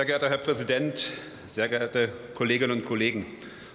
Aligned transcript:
Sehr 0.00 0.06
geehrter 0.06 0.30
Herr 0.30 0.38
Präsident, 0.38 1.08
sehr 1.46 1.68
geehrte 1.68 2.08
Kolleginnen 2.32 2.78
und 2.78 2.86
Kollegen! 2.86 3.26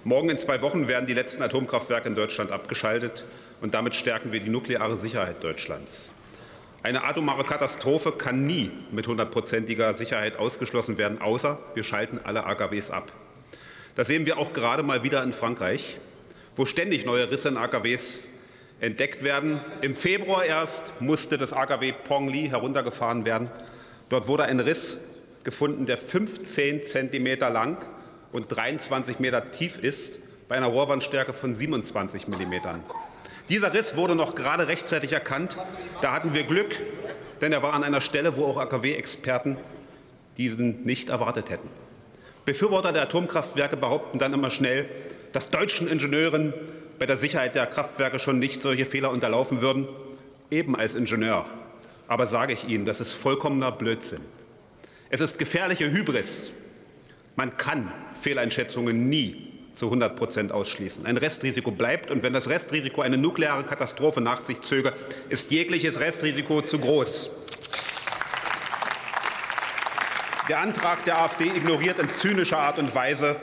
Morgen 0.02 0.28
in 0.28 0.38
zwei 0.38 0.60
Wochen 0.60 0.88
werden 0.88 1.06
die 1.06 1.14
letzten 1.14 1.40
Atomkraftwerke 1.40 2.08
in 2.08 2.16
Deutschland 2.16 2.50
abgeschaltet, 2.50 3.24
und 3.60 3.74
damit 3.74 3.94
stärken 3.94 4.32
wir 4.32 4.40
die 4.40 4.48
nukleare 4.48 4.96
Sicherheit 4.96 5.44
Deutschlands. 5.44 6.10
Eine 6.82 7.04
atomare 7.04 7.44
Katastrophe 7.44 8.10
kann 8.10 8.44
nie 8.44 8.72
mit 8.90 9.06
hundertprozentiger 9.06 9.94
Sicherheit 9.94 10.36
ausgeschlossen 10.36 10.98
werden, 10.98 11.20
außer 11.20 11.60
wir 11.74 11.84
schalten 11.84 12.18
alle 12.24 12.44
AKWs 12.44 12.90
ab. 12.90 13.12
Das 13.94 14.08
sehen 14.08 14.26
wir 14.26 14.36
auch 14.38 14.52
gerade 14.52 14.82
mal 14.82 15.04
wieder 15.04 15.22
in 15.22 15.32
Frankreich, 15.32 15.98
wo 16.56 16.66
ständig 16.66 17.06
neue 17.06 17.30
Risse 17.30 17.50
in 17.50 17.56
AKWs 17.56 18.26
entdeckt 18.80 19.22
werden. 19.22 19.60
Im 19.80 19.94
Februar 19.94 20.44
erst 20.44 20.92
musste 20.98 21.38
das 21.38 21.52
AKW 21.52 21.92
Pongli 21.92 22.48
heruntergefahren 22.48 23.24
werden. 23.24 23.48
Dort 24.08 24.26
wurde 24.26 24.42
ein 24.42 24.58
Riss 24.58 24.98
gefunden, 25.46 25.86
der 25.86 25.96
15 25.96 26.82
Zentimeter 26.82 27.48
lang 27.48 27.78
und 28.32 28.48
23 28.48 29.20
Meter 29.20 29.50
tief 29.52 29.78
ist, 29.78 30.18
bei 30.48 30.56
einer 30.56 30.66
Rohrwandstärke 30.66 31.32
von 31.32 31.54
27 31.54 32.28
Millimetern. 32.28 32.82
Dieser 33.48 33.72
Riss 33.72 33.96
wurde 33.96 34.16
noch 34.16 34.34
gerade 34.34 34.66
rechtzeitig 34.68 35.12
erkannt. 35.12 35.56
Da 36.02 36.12
hatten 36.12 36.34
wir 36.34 36.42
Glück, 36.42 36.78
denn 37.40 37.52
er 37.52 37.62
war 37.62 37.74
an 37.74 37.84
einer 37.84 38.00
Stelle, 38.00 38.36
wo 38.36 38.44
auch 38.44 38.56
AKW-Experten 38.58 39.56
diesen 40.36 40.82
nicht 40.82 41.08
erwartet 41.08 41.48
hätten. 41.48 41.68
Befürworter 42.44 42.92
der 42.92 43.02
Atomkraftwerke 43.02 43.76
behaupten 43.76 44.18
dann 44.18 44.32
immer 44.32 44.50
schnell, 44.50 44.88
dass 45.32 45.50
deutschen 45.50 45.88
Ingenieuren 45.88 46.54
bei 46.98 47.06
der 47.06 47.16
Sicherheit 47.16 47.54
der 47.54 47.66
Kraftwerke 47.66 48.18
schon 48.18 48.38
nicht 48.40 48.62
solche 48.62 48.84
Fehler 48.84 49.10
unterlaufen 49.10 49.60
würden. 49.60 49.88
Eben 50.50 50.76
als 50.76 50.94
Ingenieur. 50.94 51.46
Aber 52.08 52.26
sage 52.26 52.52
ich 52.52 52.66
Ihnen, 52.68 52.84
das 52.84 53.00
ist 53.00 53.12
vollkommener 53.12 53.72
Blödsinn. 53.72 54.20
Es 55.08 55.20
ist 55.20 55.38
gefährliche 55.38 55.90
Hybris. 55.90 56.50
Man 57.36 57.56
kann 57.56 57.92
Fehleinschätzungen 58.20 59.08
nie 59.08 59.52
zu 59.74 59.86
100 59.86 60.16
Prozent 60.16 60.52
ausschließen. 60.52 61.06
Ein 61.06 61.16
Restrisiko 61.16 61.70
bleibt, 61.70 62.10
und 62.10 62.22
wenn 62.22 62.32
das 62.32 62.48
Restrisiko 62.48 63.02
eine 63.02 63.18
nukleare 63.18 63.62
Katastrophe 63.62 64.20
nach 64.20 64.42
sich 64.42 64.62
zöge, 64.62 64.94
ist 65.28 65.50
jegliches 65.50 66.00
Restrisiko 66.00 66.62
zu 66.62 66.78
groß. 66.78 67.30
Der 70.48 70.60
Antrag 70.60 71.04
der 71.04 71.20
AfD 71.20 71.44
ignoriert 71.44 71.98
in 71.98 72.08
zynischer 72.08 72.58
Art 72.58 72.78
und 72.78 72.94
Weise 72.94 73.36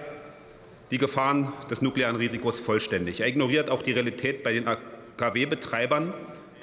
die 0.90 0.98
Gefahren 0.98 1.52
des 1.70 1.82
nuklearen 1.82 2.16
Risikos 2.16 2.60
vollständig. 2.60 3.22
Er 3.22 3.28
ignoriert 3.28 3.70
auch 3.70 3.84
die 3.84 3.92
Realität 3.92 4.44
bei 4.44 4.54
den 4.54 4.68
AKW-Betreibern. 4.68 6.14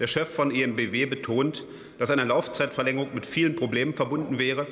Der 0.01 0.07
Chef 0.07 0.31
von 0.31 0.51
EMBW 0.51 1.05
betont, 1.05 1.65
dass 1.99 2.11
eine 2.11 2.25
Laufzeitverlängerung 2.25 3.11
mit 3.15 3.27
vielen 3.27 3.55
Problemen 3.55 3.93
verbunden 3.93 4.39
wäre. 4.39 4.67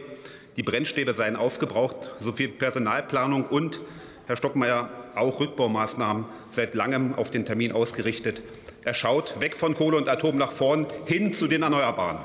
Die 0.57 0.63
Brennstäbe 0.63 1.13
seien 1.13 1.37
aufgebraucht, 1.37 2.11
so 2.19 2.33
viel 2.33 2.49
Personalplanung 2.49 3.45
und 3.45 3.81
Herr 4.27 4.37
Stockmeier, 4.37 4.91
auch 5.15 5.39
Rückbaumaßnahmen 5.39 6.25
seit 6.51 6.75
langem 6.75 7.15
auf 7.15 7.31
den 7.31 7.45
Termin 7.45 7.73
ausgerichtet. 7.73 8.43
Er 8.85 8.95
schaut 8.95 9.39
weg 9.41 9.55
von 9.55 9.75
Kohle 9.75 9.99
und 9.99 10.09
Atom 10.09 10.39
nach 10.39 10.53
vorn 10.53 10.87
hin 11.05 11.35
zu 11.35 11.47
den 11.47 11.63
Erneuerbaren. 11.63 12.19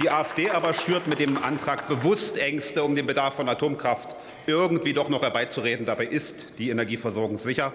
Die 0.00 0.10
AfD 0.10 0.50
aber 0.50 0.72
schürt 0.72 1.08
mit 1.08 1.18
dem 1.18 1.42
Antrag 1.42 1.88
bewusst 1.88 2.38
Ängste 2.38 2.84
um 2.84 2.94
den 2.94 3.06
Bedarf 3.06 3.34
von 3.34 3.48
Atomkraft 3.48 4.14
irgendwie 4.46 4.92
doch 4.92 5.08
noch 5.08 5.22
herbeizureden. 5.22 5.86
Dabei 5.86 6.06
ist 6.06 6.58
die 6.58 6.70
Energieversorgung 6.70 7.36
sicher. 7.36 7.72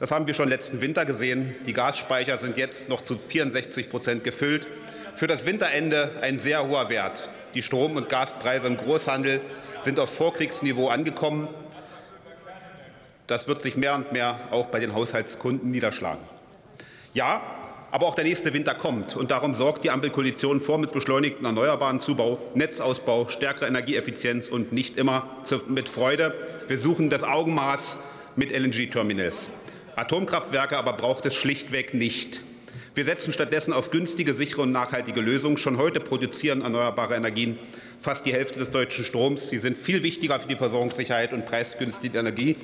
Das 0.00 0.10
haben 0.10 0.26
wir 0.26 0.32
schon 0.32 0.48
letzten 0.48 0.80
Winter 0.80 1.04
gesehen. 1.04 1.54
Die 1.66 1.74
Gasspeicher 1.74 2.38
sind 2.38 2.56
jetzt 2.56 2.88
noch 2.88 3.02
zu 3.02 3.18
64 3.18 3.90
Prozent 3.90 4.24
gefüllt. 4.24 4.66
Für 5.14 5.26
das 5.26 5.44
Winterende 5.44 6.12
ein 6.22 6.38
sehr 6.38 6.66
hoher 6.66 6.88
Wert. 6.88 7.28
Die 7.52 7.62
Strom- 7.62 7.96
und 7.96 8.08
Gaspreise 8.08 8.66
im 8.66 8.78
Großhandel 8.78 9.42
sind 9.82 10.00
auf 10.00 10.08
Vorkriegsniveau 10.08 10.88
angekommen. 10.88 11.48
Das 13.26 13.46
wird 13.46 13.60
sich 13.60 13.76
mehr 13.76 13.94
und 13.94 14.10
mehr 14.10 14.40
auch 14.50 14.68
bei 14.68 14.80
den 14.80 14.94
Haushaltskunden 14.94 15.70
niederschlagen. 15.70 16.24
Ja, 17.12 17.42
aber 17.90 18.06
auch 18.06 18.14
der 18.14 18.24
nächste 18.24 18.54
Winter 18.54 18.74
kommt. 18.74 19.16
Und 19.16 19.30
darum 19.30 19.54
sorgt 19.54 19.84
die 19.84 19.90
Ampelkoalition 19.90 20.62
vor 20.62 20.78
mit 20.78 20.92
beschleunigtem 20.92 21.44
erneuerbaren 21.44 22.00
Zubau, 22.00 22.38
Netzausbau, 22.54 23.28
stärkerer 23.28 23.68
Energieeffizienz 23.68 24.48
und 24.48 24.72
nicht 24.72 24.96
immer 24.96 25.36
mit 25.68 25.90
Freude. 25.90 26.34
Wir 26.68 26.78
suchen 26.78 27.10
das 27.10 27.22
Augenmaß 27.22 27.98
mit 28.34 28.50
LNG-Terminals. 28.50 29.50
Atomkraftwerke 29.96 30.76
aber 30.76 30.94
braucht 30.94 31.26
es 31.26 31.34
schlichtweg 31.34 31.94
nicht. 31.94 32.42
Wir 32.94 33.04
setzen 33.04 33.32
stattdessen 33.32 33.72
auf 33.72 33.90
günstige, 33.90 34.34
sichere 34.34 34.62
und 34.62 34.72
nachhaltige 34.72 35.20
Lösungen. 35.20 35.56
Schon 35.56 35.76
heute 35.76 36.00
produzieren 36.00 36.62
erneuerbare 36.62 37.14
Energien 37.14 37.58
fast 38.00 38.26
die 38.26 38.32
Hälfte 38.32 38.58
des 38.58 38.70
deutschen 38.70 39.04
Stroms. 39.04 39.50
Sie 39.50 39.58
sind 39.58 39.76
viel 39.76 40.02
wichtiger 40.02 40.40
für 40.40 40.48
die 40.48 40.56
Versorgungssicherheit 40.56 41.32
und 41.32 41.46
preisgünstige 41.46 42.18
Energie 42.18 42.56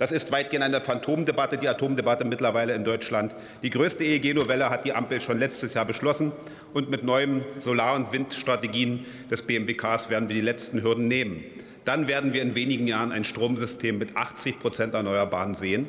das 0.00 0.12
ist 0.12 0.32
weitgehend 0.32 0.64
eine 0.64 0.80
Phantomdebatte, 0.80 1.58
die 1.58 1.68
Atomdebatte 1.68 2.24
mittlerweile 2.24 2.74
in 2.74 2.84
Deutschland. 2.84 3.34
Die 3.62 3.68
größte 3.68 4.02
EEG-Novelle 4.02 4.70
hat 4.70 4.86
die 4.86 4.94
Ampel 4.94 5.20
schon 5.20 5.38
letztes 5.38 5.74
Jahr 5.74 5.84
beschlossen. 5.84 6.32
Und 6.72 6.88
mit 6.88 7.04
neuen 7.04 7.44
Solar- 7.58 7.96
und 7.96 8.10
Windstrategien 8.10 9.04
des 9.30 9.42
BMWKs 9.42 10.08
werden 10.08 10.30
wir 10.30 10.34
die 10.34 10.40
letzten 10.40 10.82
Hürden 10.82 11.06
nehmen. 11.06 11.44
Dann 11.84 12.08
werden 12.08 12.32
wir 12.32 12.40
in 12.40 12.54
wenigen 12.54 12.86
Jahren 12.86 13.12
ein 13.12 13.24
Stromsystem 13.24 13.98
mit 13.98 14.16
80 14.16 14.58
Prozent 14.58 14.94
Erneuerbaren 14.94 15.54
sehen. 15.54 15.86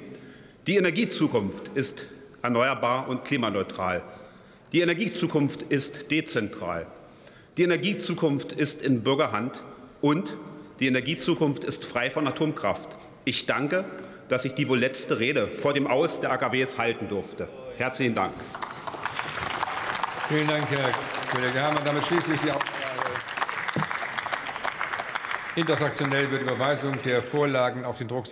Die 0.68 0.78
Energiezukunft 0.78 1.70
ist 1.70 2.06
erneuerbar 2.44 3.10
und 3.10 3.26
klimaneutral. 3.26 4.04
Die 4.72 4.82
Energiezukunft 4.82 5.64
ist 5.64 6.12
dezentral. 6.12 6.86
Die 7.58 7.64
Energiezukunft 7.64 8.52
ist 8.54 8.84
in 8.84 9.02
Bürgerhand 9.02 9.64
und 10.02 10.38
die 10.80 10.86
Energiezukunft 10.86 11.64
ist 11.64 11.84
frei 11.84 12.12
von 12.12 12.28
Atomkraft. 12.28 12.90
Ich 13.26 13.48
danke, 13.48 13.86
dass 14.30 14.46
ich 14.46 14.54
die 14.54 14.70
wohl 14.70 14.78
letzte 14.78 15.20
Rede 15.20 15.48
vor 15.48 15.74
dem 15.74 15.88
Aus 15.88 16.20
der 16.20 16.32
AKWs 16.32 16.78
halten 16.78 17.10
durfte. 17.10 17.48
Herzlichen 17.78 18.14
Dank. 18.14 18.34
Vielen 20.30 20.48
Dank, 20.48 20.70
Herr 20.70 20.92
Kollege 21.34 21.58
Herrmann. 21.58 21.84
Damit 21.84 22.06
schließe 22.06 22.36
ich 22.36 22.42
die 22.42 22.52
Aussprache. 22.52 22.82
Interfraktionell 25.56 26.30
wird 26.30 26.44
Überweisung 26.44 27.02
der 27.04 27.20
Vorlagen 27.22 27.84
auf 27.84 27.98
den 27.98 28.08
Drucksachen 28.08 28.30